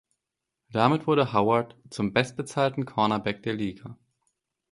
Damit 0.71 1.05
wurde 1.05 1.31
Howard 1.31 1.75
zum 1.91 2.11
bestbezahlten 2.11 2.87
Cornerback 2.87 3.43
der 3.43 3.53
Liga. 3.53 3.99